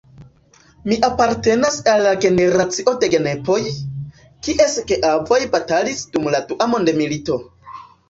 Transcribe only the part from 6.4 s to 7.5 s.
dua mondmilito.